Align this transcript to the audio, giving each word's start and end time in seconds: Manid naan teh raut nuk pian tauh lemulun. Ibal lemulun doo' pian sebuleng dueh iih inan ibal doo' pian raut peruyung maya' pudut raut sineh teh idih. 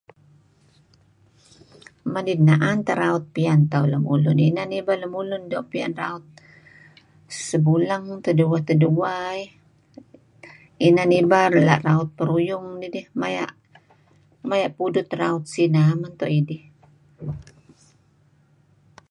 Manid 2.13 2.39
naan 2.47 2.77
teh 2.85 2.97
raut 3.01 3.23
nuk 3.25 3.33
pian 3.35 3.59
tauh 3.71 3.87
lemulun. 3.91 4.39
Ibal 4.79 4.99
lemulun 5.03 5.43
doo' 5.51 5.67
pian 5.71 5.91
sebuleng 7.47 8.05
dueh 8.37 9.07
iih 9.35 9.49
inan 10.87 11.11
ibal 11.19 11.45
doo' 11.55 11.65
pian 11.65 11.81
raut 11.87 12.09
peruyung 12.17 12.67
maya' 14.49 14.75
pudut 14.77 15.09
raut 15.21 15.43
sineh 15.53 15.87
teh 16.19 16.31
idih. 16.39 16.63